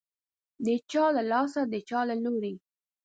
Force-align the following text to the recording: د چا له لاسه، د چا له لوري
د 0.65 0.67
چا 0.91 1.05
له 1.15 1.23
لاسه، 1.31 1.61
د 1.73 1.75
چا 1.89 1.99
له 2.09 2.15
لوري 2.23 2.53